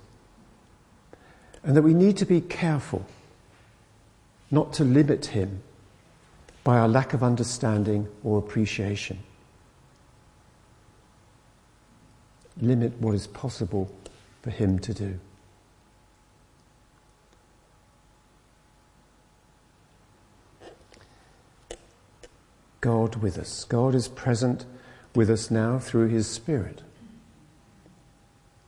And 1.63 1.77
that 1.77 1.83
we 1.83 1.93
need 1.93 2.17
to 2.17 2.25
be 2.25 2.41
careful 2.41 3.05
not 4.49 4.73
to 4.73 4.83
limit 4.83 5.27
Him 5.27 5.61
by 6.63 6.79
our 6.79 6.87
lack 6.87 7.13
of 7.13 7.21
understanding 7.21 8.07
or 8.23 8.39
appreciation. 8.39 9.19
Limit 12.59 12.93
what 12.99 13.13
is 13.13 13.27
possible 13.27 13.91
for 14.41 14.49
Him 14.49 14.79
to 14.79 14.93
do. 14.93 15.19
God 22.85 23.15
with 23.15 23.39
us. 23.39 23.63
God 23.63 23.95
is 23.95 24.07
present 24.07 24.63
with 25.15 25.27
us 25.31 25.49
now 25.49 25.79
through 25.79 26.09
His 26.09 26.27
Spirit. 26.27 26.83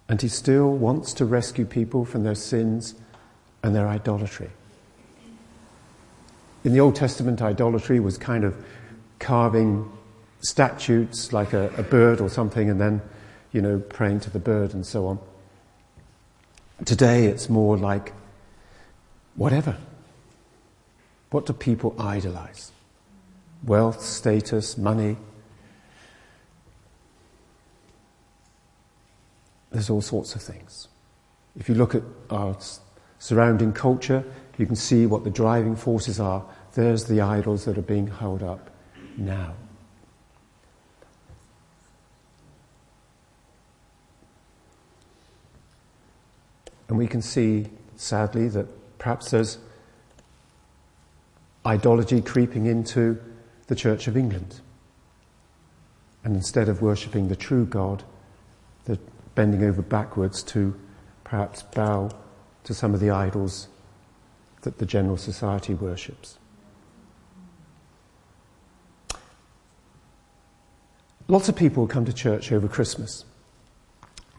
And 0.10 0.20
He 0.20 0.28
still 0.28 0.72
wants 0.72 1.14
to 1.14 1.26
rescue 1.26 1.66
people 1.66 2.04
from 2.04 2.24
their 2.24 2.34
sins 2.34 2.96
and 3.62 3.76
their 3.76 3.88
idolatry. 3.88 4.50
In 6.64 6.74
the 6.74 6.80
Old 6.80 6.96
Testament, 6.96 7.44
idolatry 7.44 8.00
was 8.00 8.18
kind 8.18 8.44
of 8.44 8.56
carving 9.20 9.88
statues 10.40 11.32
like 11.32 11.54
a, 11.54 11.70
a 11.78 11.84
bird 11.84 12.20
or 12.20 12.28
something 12.28 12.72
and 12.72 12.82
then, 12.82 13.04
you 13.52 13.62
know, 13.62 13.78
praying 13.78 14.22
to 14.22 14.32
the 14.32 14.40
bird 14.40 14.74
and 14.74 14.84
so 14.84 15.06
on. 15.06 15.20
Today, 16.86 17.28
it's 17.28 17.52
more 17.52 17.78
like 17.78 18.14
whatever. 19.36 19.78
What 21.30 21.46
do 21.46 21.54
people 21.54 21.96
idolize? 22.00 22.72
Wealth, 23.64 24.02
status, 24.02 24.78
money, 24.78 25.18
there's 29.72 29.90
all 29.90 30.02
sorts 30.02 30.36
of 30.36 30.42
things. 30.42 30.88
If 31.56 31.70
you 31.70 31.76
look 31.76 31.96
at 31.96 32.04
our 32.30 32.58
surrounding 33.20 33.74
culture, 33.74 34.24
you 34.58 34.66
can 34.66 34.76
see 34.76 35.06
what 35.06 35.24
the 35.24 35.30
driving 35.30 35.76
forces 35.76 36.20
are. 36.20 36.44
There's 36.74 37.06
the 37.06 37.22
idols 37.22 37.66
that 37.66 37.78
are 37.78 37.84
being 37.84 38.08
held 38.08 38.44
up 38.44 38.70
now. 39.18 39.54
And 46.90 46.98
we 46.98 47.08
can 47.08 47.22
see, 47.22 47.68
sadly, 47.98 48.48
that 48.50 48.68
perhaps 48.98 49.32
there's 49.32 49.58
idolatry 51.66 52.22
creeping 52.22 52.66
into 52.66 53.20
the 53.68 53.76
Church 53.76 54.08
of 54.08 54.18
England. 54.18 54.62
And 56.24 56.36
instead 56.36 56.68
of 56.68 56.82
worshipping 56.82 57.28
the 57.28 57.36
true 57.36 57.66
God, 57.66 58.04
they're 58.86 58.98
bending 59.36 59.64
over 59.64 59.82
backwards 59.82 60.42
to 60.44 60.74
perhaps 61.24 61.64
bow 61.64 62.10
to 62.64 62.74
some 62.74 62.94
of 62.94 63.00
the 63.00 63.12
idols 63.12 63.68
that 64.62 64.78
the 64.78 64.86
general 64.86 65.18
society 65.18 65.74
worships. 65.74 66.38
Lots 71.30 71.50
of 71.50 71.56
people 71.56 71.88
come 71.88 72.06
to 72.06 72.14
church 72.14 72.52
over 72.52 72.68
Christmas. 72.68 73.26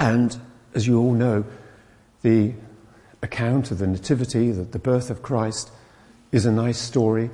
And 0.00 0.38
as 0.74 0.86
you 0.86 0.98
all 0.98 1.12
know, 1.12 1.44
the 2.22 2.54
account 3.22 3.70
of 3.70 3.78
the 3.78 3.86
Nativity, 3.86 4.50
the, 4.52 4.62
the 4.62 4.78
birth 4.78 5.10
of 5.10 5.22
Christ, 5.22 5.70
is 6.32 6.46
a 6.46 6.52
nice 6.52 6.78
story. 6.78 7.30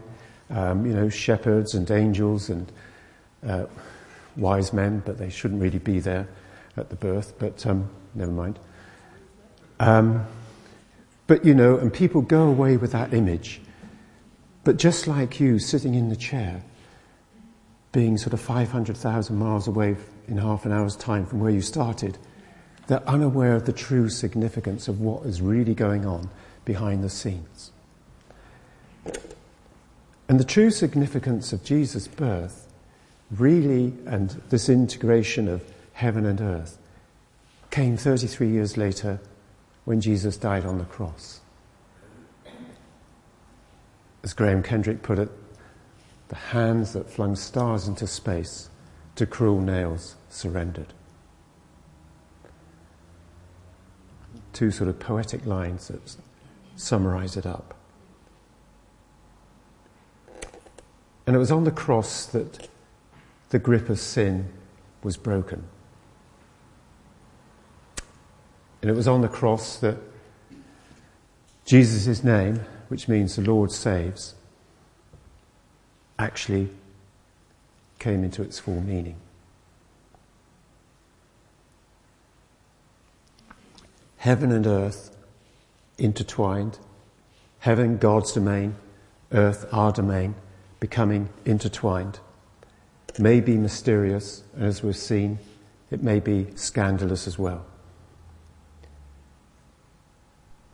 Um, 0.50 0.86
you 0.86 0.92
know, 0.92 1.08
shepherds 1.08 1.74
and 1.74 1.90
angels 1.90 2.50
and 2.50 2.70
uh, 3.46 3.66
wise 4.36 4.72
men, 4.72 5.02
but 5.04 5.18
they 5.18 5.30
shouldn't 5.30 5.60
really 5.60 5.78
be 5.78 6.00
there 6.00 6.28
at 6.76 6.90
the 6.90 6.96
birth, 6.96 7.34
but 7.38 7.66
um, 7.66 7.88
never 8.14 8.32
mind. 8.32 8.58
Um, 9.80 10.26
but 11.26 11.44
you 11.44 11.54
know, 11.54 11.78
and 11.78 11.92
people 11.92 12.20
go 12.20 12.42
away 12.42 12.76
with 12.76 12.92
that 12.92 13.14
image. 13.14 13.60
But 14.64 14.76
just 14.76 15.06
like 15.06 15.40
you, 15.40 15.58
sitting 15.58 15.94
in 15.94 16.08
the 16.08 16.16
chair, 16.16 16.62
being 17.92 18.18
sort 18.18 18.32
of 18.32 18.40
500,000 18.40 19.36
miles 19.36 19.68
away 19.68 19.96
in 20.26 20.38
half 20.38 20.64
an 20.64 20.72
hour's 20.72 20.96
time 20.96 21.26
from 21.26 21.40
where 21.40 21.50
you 21.50 21.60
started, 21.60 22.18
they're 22.86 23.06
unaware 23.08 23.54
of 23.54 23.66
the 23.66 23.72
true 23.72 24.08
significance 24.08 24.88
of 24.88 25.00
what 25.00 25.24
is 25.24 25.40
really 25.40 25.74
going 25.74 26.04
on 26.04 26.28
behind 26.64 27.04
the 27.04 27.10
scenes. 27.10 27.70
And 30.28 30.40
the 30.40 30.44
true 30.44 30.70
significance 30.70 31.52
of 31.52 31.64
Jesus' 31.64 32.08
birth, 32.08 32.72
really, 33.30 33.92
and 34.06 34.30
this 34.48 34.68
integration 34.68 35.48
of 35.48 35.62
heaven 35.92 36.24
and 36.24 36.40
earth, 36.40 36.78
came 37.70 37.96
33 37.96 38.48
years 38.48 38.76
later 38.76 39.20
when 39.84 40.00
Jesus 40.00 40.36
died 40.36 40.64
on 40.64 40.78
the 40.78 40.84
cross. 40.84 41.40
As 44.22 44.32
Graham 44.32 44.62
Kendrick 44.62 45.02
put 45.02 45.18
it, 45.18 45.30
the 46.28 46.36
hands 46.36 46.94
that 46.94 47.10
flung 47.10 47.36
stars 47.36 47.86
into 47.86 48.06
space 48.06 48.70
to 49.16 49.26
cruel 49.26 49.60
nails 49.60 50.16
surrendered. 50.30 50.94
Two 54.54 54.70
sort 54.70 54.88
of 54.88 54.98
poetic 54.98 55.44
lines 55.44 55.88
that 55.88 56.16
summarize 56.76 57.36
it 57.36 57.44
up. 57.44 57.74
And 61.26 61.34
it 61.34 61.38
was 61.38 61.50
on 61.50 61.64
the 61.64 61.70
cross 61.70 62.26
that 62.26 62.68
the 63.50 63.58
grip 63.58 63.88
of 63.88 63.98
sin 63.98 64.48
was 65.02 65.16
broken. 65.16 65.64
And 68.82 68.90
it 68.90 68.94
was 68.94 69.08
on 69.08 69.22
the 69.22 69.28
cross 69.28 69.76
that 69.78 69.96
Jesus' 71.64 72.22
name, 72.22 72.60
which 72.88 73.08
means 73.08 73.36
the 73.36 73.42
Lord 73.42 73.72
saves, 73.72 74.34
actually 76.18 76.68
came 77.98 78.22
into 78.22 78.42
its 78.42 78.58
full 78.58 78.80
meaning. 78.82 79.16
Heaven 84.18 84.52
and 84.52 84.66
earth 84.66 85.16
intertwined, 85.96 86.78
heaven 87.60 87.96
God's 87.98 88.32
domain, 88.32 88.74
earth 89.32 89.66
our 89.72 89.92
domain, 89.92 90.34
becoming 90.80 91.28
intertwined. 91.44 92.18
May 93.18 93.40
be 93.40 93.56
mysterious, 93.56 94.42
and 94.54 94.64
as 94.64 94.82
we've 94.82 94.96
seen, 94.96 95.38
it 95.90 96.02
may 96.02 96.18
be 96.18 96.48
scandalous 96.56 97.28
as 97.28 97.38
well. 97.38 97.64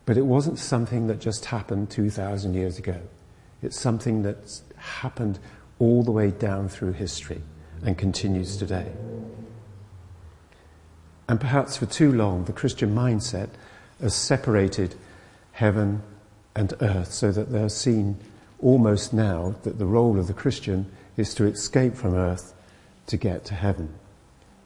But 0.07 0.17
it 0.17 0.25
wasn't 0.25 0.59
something 0.59 1.07
that 1.09 1.21
just 1.21 1.45
happened 1.45 1.91
2,000 1.91 2.55
years 2.55 2.79
ago. 2.79 3.01
It's 3.63 3.79
something 3.79 4.23
that's 4.23 4.63
happened 4.77 5.39
all 5.79 6.03
the 6.03 6.11
way 6.11 6.31
down 6.31 6.69
through 6.69 6.93
history 6.93 7.43
and 7.85 7.97
continues 7.97 8.57
today. 8.57 8.91
And 11.29 11.41
perhaps 11.41 11.77
for 11.77 11.87
too 11.87 12.13
long, 12.13 12.45
the 12.45 12.53
Christian 12.53 12.95
mindset 12.95 13.51
has 14.01 14.15
separated 14.15 14.95
heaven 15.53 16.03
and 16.57 16.75
earth 16.81 17.13
so 17.13 17.31
that 17.31 17.53
they're 17.53 17.69
seen 17.69 18.17
almost 18.63 19.13
now 19.13 19.55
that 19.63 19.79
the 19.79 19.87
role 19.87 20.19
of 20.19 20.27
the 20.27 20.35
Christian 20.35 20.91
is 21.17 21.35
to 21.35 21.47
escape 21.47 21.95
from 21.95 22.15
earth 22.15 22.55
to 23.07 23.17
get 23.17 23.45
to 23.47 23.55
heaven, 23.55 23.95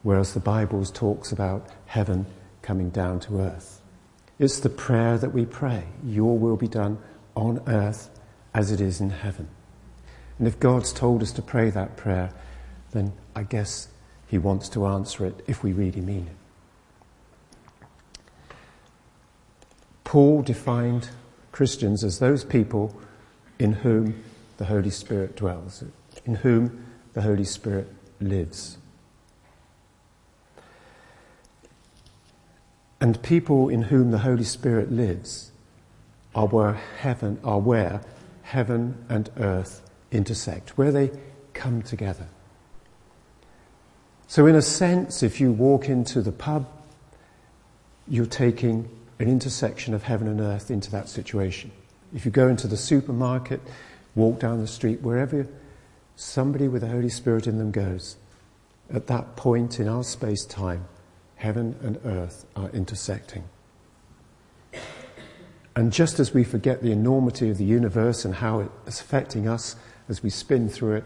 whereas 0.03 0.33
the 0.33 0.39
Bible 0.39 0.85
talks 0.85 1.31
about 1.31 1.67
heaven 1.87 2.25
coming 2.61 2.89
down 2.89 3.19
to 3.21 3.39
earth. 3.39 3.81
It's 4.37 4.59
the 4.59 4.69
prayer 4.69 5.17
that 5.17 5.33
we 5.33 5.45
pray 5.45 5.85
Your 6.03 6.37
will 6.37 6.57
be 6.57 6.67
done 6.67 6.97
on 7.35 7.61
earth 7.67 8.09
as 8.53 8.71
it 8.71 8.81
is 8.81 9.01
in 9.01 9.09
heaven. 9.09 9.47
And 10.37 10.47
if 10.47 10.59
God's 10.59 10.91
told 10.91 11.21
us 11.21 11.31
to 11.33 11.41
pray 11.41 11.69
that 11.69 11.95
prayer, 11.95 12.31
then 12.91 13.13
I 13.35 13.43
guess 13.43 13.87
He 14.27 14.37
wants 14.37 14.69
to 14.69 14.85
answer 14.85 15.25
it 15.25 15.43
if 15.47 15.63
we 15.63 15.71
really 15.71 16.01
mean 16.01 16.27
it. 16.27 16.35
Paul 20.03 20.41
defined 20.41 21.09
Christians 21.51 22.03
as 22.03 22.19
those 22.19 22.43
people 22.43 22.95
in 23.59 23.73
whom 23.73 24.23
the 24.57 24.65
Holy 24.65 24.89
Spirit 24.89 25.35
dwells, 25.35 25.83
in 26.25 26.35
whom 26.35 26.85
the 27.13 27.21
Holy 27.21 27.43
Spirit 27.43 27.87
lives. 28.19 28.77
And 33.01 33.21
people 33.21 33.69
in 33.69 33.83
whom 33.83 34.11
the 34.11 34.19
Holy 34.19 34.43
Spirit 34.43 34.91
lives 34.91 35.51
are 36.33 36.47
where 36.47 36.73
heaven 36.73 37.39
are 37.43 37.59
where 37.59 38.01
heaven 38.43 39.05
and 39.09 39.29
earth 39.37 39.81
intersect, 40.11 40.77
where 40.77 40.91
they 40.91 41.11
come 41.53 41.81
together. 41.81 42.27
So 44.27 44.45
in 44.45 44.55
a 44.55 44.61
sense, 44.61 45.23
if 45.23 45.39
you 45.39 45.51
walk 45.51 45.87
into 45.87 46.21
the 46.21 46.31
pub, 46.31 46.67
you're 48.07 48.25
taking 48.25 48.89
an 49.19 49.29
intersection 49.29 49.93
of 49.93 50.03
heaven 50.03 50.27
and 50.27 50.41
earth 50.41 50.69
into 50.69 50.91
that 50.91 51.09
situation. 51.09 51.71
If 52.15 52.23
you 52.23 52.31
go 52.31 52.47
into 52.47 52.67
the 52.67 52.77
supermarket, 52.77 53.59
walk 54.15 54.39
down 54.39 54.61
the 54.61 54.67
street, 54.67 55.01
wherever 55.01 55.45
somebody 56.15 56.69
with 56.69 56.81
the 56.81 56.87
Holy 56.87 57.09
Spirit 57.09 57.45
in 57.45 57.57
them 57.57 57.71
goes, 57.71 58.15
at 58.89 59.07
that 59.07 59.35
point 59.35 59.81
in 59.81 59.89
our 59.89 60.03
space 60.03 60.45
time, 60.45 60.85
heaven 61.35 61.75
and 61.81 61.99
earth 62.05 62.45
are 62.55 62.69
intersecting. 62.69 63.43
And 65.75 65.91
just 65.91 66.21
as 66.21 66.33
we 66.33 66.45
forget 66.45 66.81
the 66.81 66.93
enormity 66.93 67.49
of 67.49 67.57
the 67.57 67.65
universe 67.65 68.23
and 68.23 68.35
how 68.35 68.61
it 68.61 68.71
is 68.87 69.01
affecting 69.01 69.45
us 69.45 69.75
as 70.07 70.23
we 70.23 70.29
spin 70.29 70.69
through 70.69 70.95
it, 70.95 71.03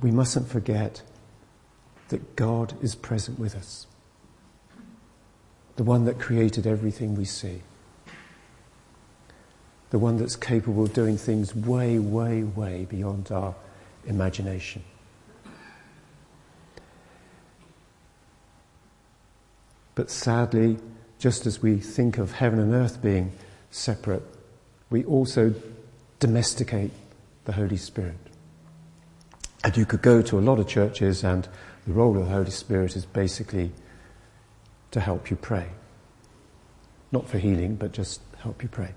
we 0.00 0.10
mustn't 0.10 0.48
forget 0.48 1.02
that 2.08 2.36
God 2.36 2.72
is 2.82 2.94
present 2.94 3.38
with 3.38 3.54
us. 3.54 3.86
The 5.76 5.84
one 5.84 6.06
that 6.06 6.18
created 6.18 6.66
everything 6.66 7.14
we 7.14 7.26
see 7.26 7.60
the 9.90 9.98
one 9.98 10.16
that's 10.18 10.36
capable 10.36 10.84
of 10.84 10.92
doing 10.92 11.16
things 11.16 11.54
way, 11.54 11.98
way, 11.98 12.42
way 12.42 12.86
beyond 12.88 13.30
our 13.32 13.54
imagination. 14.06 14.82
But 19.94 20.10
sadly, 20.10 20.78
just 21.18 21.46
as 21.46 21.60
we 21.60 21.78
think 21.78 22.18
of 22.18 22.32
heaven 22.32 22.60
and 22.60 22.72
earth 22.72 23.02
being 23.02 23.32
separate, 23.70 24.22
we 24.90 25.04
also 25.04 25.54
domesticate 26.20 26.92
the 27.46 27.52
Holy 27.52 27.76
Spirit. 27.76 28.16
And 29.64 29.76
you 29.76 29.84
could 29.84 30.02
go 30.02 30.22
to 30.22 30.38
a 30.38 30.40
lot 30.40 30.60
of 30.60 30.68
churches, 30.68 31.24
and 31.24 31.48
the 31.86 31.92
role 31.92 32.16
of 32.16 32.26
the 32.26 32.32
Holy 32.32 32.50
Spirit 32.50 32.94
is 32.94 33.04
basically 33.04 33.72
to 34.92 35.00
help 35.00 35.30
you 35.30 35.36
pray. 35.36 35.66
Not 37.10 37.28
for 37.28 37.38
healing, 37.38 37.74
but 37.74 37.92
just 37.92 38.20
help 38.42 38.62
you 38.62 38.68
pray. 38.68 38.94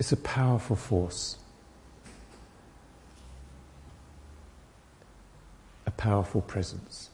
It's 0.00 0.12
a 0.12 0.16
powerful 0.16 0.76
force. 0.76 1.36
A 5.84 5.90
powerful 5.90 6.40
presence. 6.40 7.10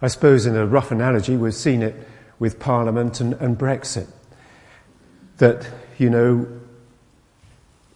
I 0.00 0.06
suppose, 0.06 0.46
in 0.46 0.54
a 0.54 0.64
rough 0.64 0.92
analogy, 0.92 1.36
we've 1.36 1.54
seen 1.54 1.82
it 1.82 2.08
with 2.38 2.60
Parliament 2.60 3.20
and, 3.20 3.34
and 3.34 3.58
Brexit. 3.58 4.06
That, 5.38 5.68
you 5.98 6.08
know, 6.08 6.46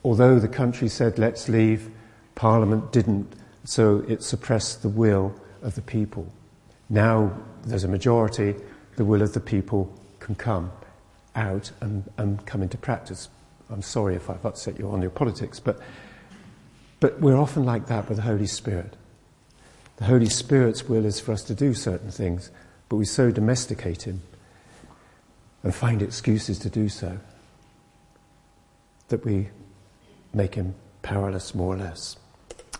although 0.04 0.40
the 0.40 0.48
country 0.48 0.88
said 0.88 1.16
let's 1.16 1.48
leave, 1.48 1.90
Parliament 2.34 2.90
didn't, 2.90 3.32
so 3.62 4.04
it 4.08 4.24
suppressed 4.24 4.82
the 4.82 4.88
will 4.88 5.32
of 5.62 5.76
the 5.76 5.82
people. 5.82 6.32
Now 6.88 7.38
there's 7.64 7.84
a 7.84 7.88
majority, 7.88 8.56
the 8.96 9.04
will 9.04 9.22
of 9.22 9.32
the 9.32 9.40
people 9.40 9.96
can 10.22 10.34
come 10.36 10.70
out 11.34 11.72
and, 11.80 12.08
and 12.16 12.46
come 12.46 12.62
into 12.62 12.78
practice. 12.78 13.28
I'm 13.70 13.82
sorry 13.82 14.14
if 14.14 14.30
I've 14.30 14.44
upset 14.44 14.78
you 14.78 14.88
on 14.88 15.02
your 15.02 15.10
politics, 15.10 15.58
but, 15.58 15.80
but 17.00 17.20
we're 17.20 17.36
often 17.36 17.64
like 17.64 17.86
that 17.88 18.08
with 18.08 18.18
the 18.18 18.22
Holy 18.22 18.46
Spirit. 18.46 18.96
The 19.96 20.04
Holy 20.04 20.28
Spirit's 20.28 20.88
will 20.88 21.04
is 21.04 21.18
for 21.18 21.32
us 21.32 21.42
to 21.44 21.54
do 21.54 21.74
certain 21.74 22.10
things, 22.10 22.50
but 22.88 22.96
we 22.96 23.04
so 23.04 23.30
domesticate 23.30 24.02
Him 24.02 24.22
and 25.62 25.74
find 25.74 26.02
excuses 26.02 26.58
to 26.60 26.70
do 26.70 26.88
so 26.88 27.18
that 29.08 29.24
we 29.24 29.48
make 30.32 30.54
Him 30.54 30.74
powerless, 31.02 31.54
more 31.54 31.74
or 31.74 31.78
less, 31.78 32.16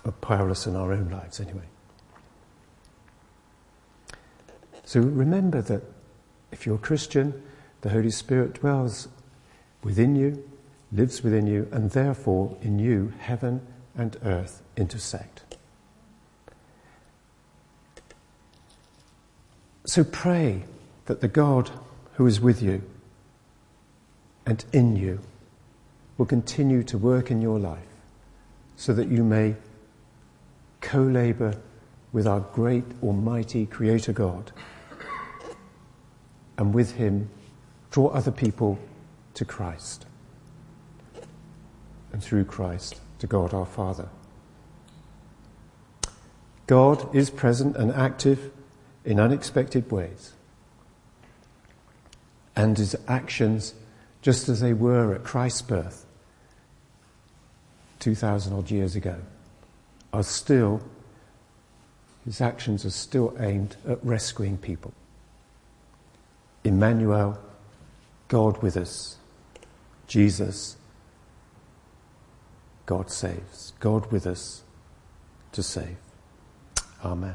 or 0.04 0.12
powerless 0.12 0.66
in 0.66 0.76
our 0.76 0.92
own 0.92 1.10
lives 1.10 1.40
anyway. 1.40 1.62
So 4.84 5.00
remember 5.00 5.62
that 5.62 5.82
if 6.52 6.66
you're 6.66 6.76
a 6.76 6.78
Christian, 6.78 7.42
the 7.80 7.90
Holy 7.90 8.10
Spirit 8.10 8.54
dwells 8.54 9.08
within 9.82 10.14
you, 10.14 10.48
lives 10.92 11.22
within 11.22 11.46
you, 11.46 11.68
and 11.72 11.90
therefore 11.90 12.56
in 12.62 12.78
you 12.78 13.12
heaven 13.18 13.66
and 13.96 14.16
earth 14.22 14.62
intersect. 14.76 15.42
So 19.84 20.04
pray 20.04 20.62
that 21.06 21.20
the 21.20 21.28
God 21.28 21.70
who 22.14 22.26
is 22.26 22.40
with 22.40 22.62
you 22.62 22.82
and 24.46 24.64
in 24.72 24.96
you 24.96 25.20
will 26.16 26.26
continue 26.26 26.82
to 26.84 26.98
work 26.98 27.30
in 27.30 27.42
your 27.42 27.58
life 27.58 27.80
so 28.76 28.92
that 28.92 29.08
you 29.08 29.24
may 29.24 29.56
co 30.80 31.02
labor 31.02 31.56
with 32.12 32.26
our 32.26 32.40
great 32.40 32.84
Almighty 33.02 33.66
Creator 33.66 34.12
God 34.12 34.52
and 36.58 36.74
with 36.74 36.96
Him 36.96 37.30
draw 37.90 38.08
other 38.08 38.30
people 38.30 38.78
to 39.34 39.44
Christ 39.44 40.06
and 42.12 42.22
through 42.22 42.44
Christ 42.44 43.00
to 43.18 43.26
God 43.26 43.54
our 43.54 43.66
Father. 43.66 44.08
God 46.66 47.14
is 47.14 47.30
present 47.30 47.76
and 47.76 47.92
active 47.92 48.50
in 49.04 49.18
unexpected 49.18 49.90
ways. 49.90 50.32
And 52.54 52.76
his 52.76 52.96
actions, 53.08 53.74
just 54.20 54.48
as 54.48 54.60
they 54.60 54.72
were 54.72 55.14
at 55.14 55.24
Christ's 55.24 55.62
birth 55.62 56.06
2,000 58.00 58.52
odd 58.52 58.70
years 58.70 58.94
ago, 58.94 59.16
are 60.12 60.22
still, 60.22 60.82
his 62.24 62.40
actions 62.40 62.84
are 62.84 62.90
still 62.90 63.34
aimed 63.38 63.76
at 63.88 64.04
rescuing 64.04 64.58
people. 64.58 64.92
Emmanuel, 66.64 67.38
God 68.28 68.62
with 68.62 68.76
us. 68.76 69.16
Jesus, 70.06 70.76
God 72.86 73.10
saves. 73.10 73.72
God 73.80 74.10
with 74.12 74.26
us 74.26 74.62
to 75.52 75.62
save. 75.62 75.96
Amen. 77.04 77.34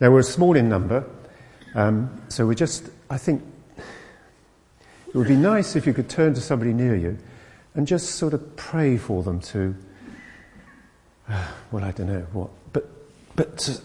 Now 0.00 0.10
we're 0.10 0.22
small 0.22 0.56
in 0.56 0.68
number, 0.68 1.08
um, 1.74 2.22
so 2.28 2.46
we're 2.46 2.54
just, 2.54 2.88
I 3.08 3.18
think, 3.18 3.42
it 5.08 5.14
would 5.14 5.28
be 5.28 5.36
nice 5.36 5.76
if 5.76 5.86
you 5.86 5.94
could 5.94 6.10
turn 6.10 6.34
to 6.34 6.40
somebody 6.40 6.72
near 6.72 6.94
you 6.96 7.18
and 7.74 7.86
just 7.86 8.16
sort 8.16 8.34
of 8.34 8.56
pray 8.56 8.96
for 8.96 9.22
them 9.22 9.40
to, 9.40 9.74
uh, 11.28 11.46
well, 11.70 11.84
I 11.84 11.92
don't 11.92 12.08
know 12.08 12.26
what, 12.32 12.50
but, 12.72 12.88
but 13.36 13.58
to, 13.58 13.80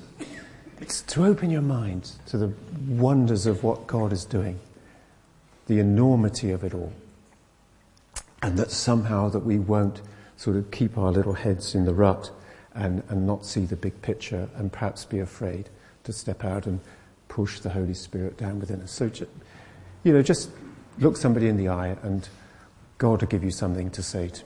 it's 0.82 1.02
to 1.04 1.26
open 1.26 1.50
your 1.50 1.62
mind 1.62 2.12
to 2.28 2.38
the 2.38 2.52
wonders 2.88 3.46
of 3.46 3.64
what 3.64 3.88
God 3.88 4.12
is 4.12 4.26
doing, 4.26 4.60
the 5.68 5.80
enormity 5.80 6.52
of 6.52 6.64
it 6.64 6.74
all, 6.74 6.92
and 8.42 8.58
that 8.58 8.72
somehow 8.72 9.30
that 9.30 9.40
we 9.42 9.60
won't 9.60 10.02
sort 10.38 10.58
of 10.58 10.72
keep 10.72 10.98
our 10.98 11.12
little 11.12 11.34
heads 11.34 11.76
in 11.76 11.86
the 11.86 11.94
rut 11.94 12.32
and, 12.74 13.04
and 13.10 13.28
not 13.28 13.46
see 13.46 13.66
the 13.66 13.76
big 13.76 14.02
picture 14.02 14.50
and 14.56 14.72
perhaps 14.72 15.06
be 15.06 15.20
afraid 15.20 15.70
to 16.04 16.12
step 16.12 16.44
out 16.44 16.66
and 16.66 16.80
push 17.28 17.60
the 17.60 17.70
Holy 17.70 17.94
Spirit 17.94 18.38
down 18.38 18.60
within 18.60 18.82
us. 18.82 18.92
So, 18.92 19.12
you 20.04 20.14
know, 20.14 20.24
just 20.24 20.50
look 20.98 21.16
somebody 21.16 21.48
in 21.48 21.58
the 21.58 21.70
eye 21.70 21.96
and 22.02 22.28
God 22.98 23.22
will 23.22 23.28
give 23.28 23.44
you 23.44 23.52
something 23.52 23.92
to 23.92 24.02
say 24.02 24.30
to. 24.30 24.44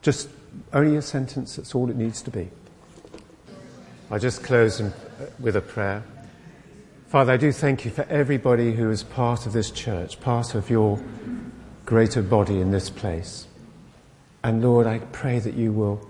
Just 0.00 0.30
only 0.72 0.96
a 0.96 1.02
sentence, 1.02 1.56
that's 1.56 1.74
all 1.74 1.90
it 1.90 1.96
needs 1.96 2.22
to 2.22 2.30
be. 2.30 2.48
I 4.08 4.18
just 4.18 4.44
close 4.44 4.80
uh, 4.80 4.92
with 5.40 5.56
a 5.56 5.60
prayer. 5.60 6.04
Father, 7.08 7.32
I 7.32 7.36
do 7.36 7.50
thank 7.50 7.84
you 7.84 7.90
for 7.90 8.02
everybody 8.04 8.72
who 8.72 8.88
is 8.92 9.02
part 9.02 9.46
of 9.46 9.52
this 9.52 9.72
church, 9.72 10.20
part 10.20 10.54
of 10.54 10.70
your 10.70 11.00
greater 11.84 12.22
body 12.22 12.60
in 12.60 12.70
this 12.70 12.88
place. 12.88 13.48
And 14.44 14.62
Lord, 14.62 14.86
I 14.86 15.00
pray 15.00 15.40
that 15.40 15.54
you 15.54 15.72
will 15.72 16.08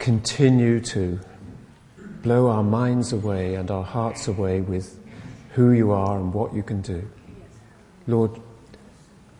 continue 0.00 0.80
to 0.80 1.20
blow 2.22 2.48
our 2.48 2.64
minds 2.64 3.12
away 3.12 3.54
and 3.54 3.70
our 3.70 3.84
hearts 3.84 4.26
away 4.26 4.60
with 4.60 4.98
who 5.50 5.70
you 5.70 5.92
are 5.92 6.16
and 6.16 6.34
what 6.34 6.54
you 6.54 6.64
can 6.64 6.80
do. 6.80 7.08
Lord, 8.08 8.32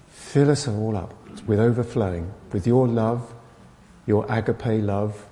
fill 0.09 0.53
us 0.53 0.69
all 0.69 0.97
up 0.97 1.15
with 1.49 1.59
overflowing, 1.59 2.33
with 2.53 2.65
your 2.65 2.87
love, 2.87 3.35
your 4.07 4.25
agape 4.31 4.85
love, 4.85 5.28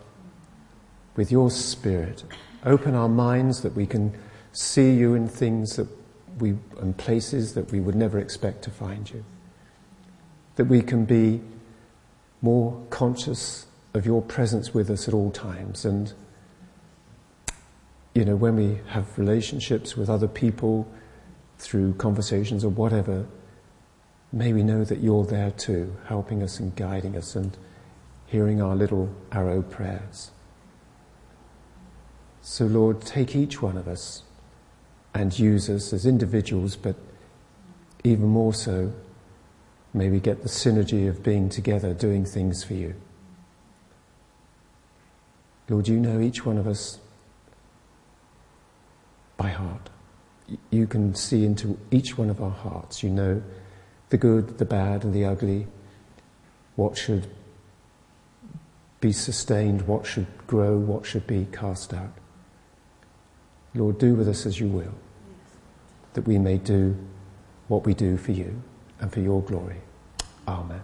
with 1.17 1.33
your 1.33 1.51
spirit. 1.51 2.25
Open 2.65 2.95
our 2.95 3.09
minds 3.09 3.63
that 3.63 3.75
we 3.75 3.87
can 3.87 4.17
see 4.53 4.93
you 4.93 5.15
in 5.15 5.29
things 5.29 5.77
that 5.77 5.89
we, 6.39 6.51
and 6.81 6.97
places 6.97 7.55
that 7.55 7.73
we 7.73 7.81
would 7.81 7.95
never 7.95 8.19
expect 8.19 8.63
to 8.63 8.71
find 8.71 9.11
you. 9.11 9.25
That 10.57 10.67
we 10.67 10.83
can 10.83 11.05
be 11.05 11.41
more 12.43 12.81
conscious 12.91 13.67
of 13.95 14.05
your 14.05 14.23
presence 14.23 14.75
with 14.75 14.91
us 14.91 15.09
at 15.09 15.15
all 15.15 15.31
times. 15.31 15.85
And, 15.85 16.13
you 18.15 18.25
know, 18.25 18.37
when 18.37 18.57
we 18.57 18.81
have 18.89 19.19
relationships 19.19 19.97
with 19.97 20.11
other 20.11 20.29
people 20.29 20.87
through 21.59 21.95
conversations 21.95 22.65
or 22.65 22.69
whatever, 22.69 23.27
may 24.33 24.53
we 24.53 24.63
know 24.63 24.85
that 24.85 24.99
you're 24.99 25.25
there 25.25 25.51
too, 25.53 25.97
helping 26.07 26.43
us 26.43 26.61
and 26.61 26.75
guiding 26.77 27.17
us 27.17 27.35
and 27.35 27.57
hearing 28.27 28.61
our 28.61 28.77
little 28.77 29.15
arrow 29.33 29.63
prayers. 29.63 30.31
So, 32.49 32.65
Lord, 32.65 33.01
take 33.01 33.35
each 33.35 33.61
one 33.61 33.77
of 33.77 33.89
us 33.89 34.23
and 35.13 35.37
use 35.37 35.69
us 35.69 35.93
as 35.93 36.07
individuals, 36.07 36.77
but 36.77 36.95
even 38.05 38.29
more 38.29 38.55
so, 38.55 38.93
may 39.93 40.11
we 40.11 40.21
get 40.21 40.45
the 40.45 40.49
synergy 40.49 41.09
of 41.09 41.25
being 41.25 41.49
together, 41.49 41.93
doing 41.93 42.25
things 42.25 42.63
for 42.63 42.75
you. 42.75 42.95
Lord, 45.69 45.89
you 45.89 45.99
know 45.99 46.21
each 46.21 46.47
one 46.47 46.57
of 46.57 46.69
us 46.69 47.01
by 49.37 49.49
heart. 49.49 49.91
You 50.71 50.87
can 50.87 51.17
see 51.17 51.45
into 51.45 51.77
each 51.91 52.17
one 52.17 52.31
of 52.31 52.41
our 52.41 52.51
hearts. 52.51 53.03
You 53.03 53.11
know 53.11 53.43
the 54.11 54.19
good, 54.19 54.59
the 54.59 54.65
bad, 54.65 55.03
and 55.03 55.13
the 55.13 55.25
ugly, 55.25 55.67
what 56.77 56.97
should 56.97 57.27
be 59.01 59.11
sustained, 59.11 59.89
what 59.89 60.07
should 60.07 60.29
grow, 60.47 60.79
what 60.79 61.05
should 61.07 61.27
be 61.27 61.49
cast 61.51 61.93
out. 61.93 62.13
Lord, 63.77 63.99
do 63.99 64.15
with 64.15 64.29
us 64.29 64.47
as 64.47 64.59
you 64.59 64.69
will, 64.69 64.95
that 66.15 66.27
we 66.27 66.39
may 66.39 66.57
do 66.59 66.97
what 67.69 67.85
we 67.85 67.95
do 67.95 68.17
for 68.17 68.33
you 68.33 68.63
and 69.01 69.13
for 69.13 69.21
your 69.21 69.43
glory. 69.43 69.81
Amen. 70.49 70.81